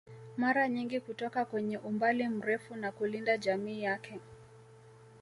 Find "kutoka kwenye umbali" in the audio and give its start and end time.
0.99-2.27